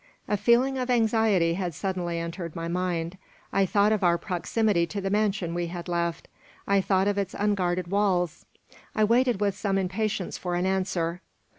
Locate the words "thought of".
3.67-4.03, 6.81-7.19